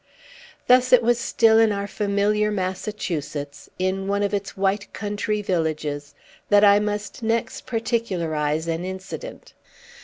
[0.65, 6.15] Thus it was still in our familiar Massachusetts in one of its white country villages
[6.49, 9.53] that I must next particularize an incident.